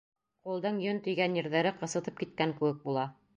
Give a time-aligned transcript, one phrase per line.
[0.47, 3.07] Ҡулдың «йөн» тейгән ерҙәре ҡысытып киткән кеүек була.